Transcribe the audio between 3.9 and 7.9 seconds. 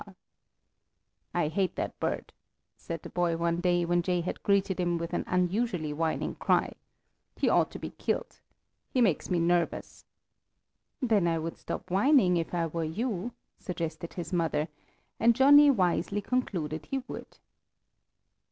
Jay had greeted him with an unusually whining cry: "He ought to